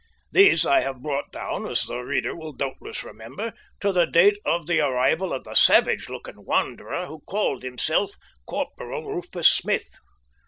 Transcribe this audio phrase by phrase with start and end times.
[0.31, 4.65] These I had brought down, as the reader will doubtless remember, to the date of
[4.65, 8.15] the arrival of the savage looking wanderer who called himself
[8.47, 9.91] Corporal Rufus Smith.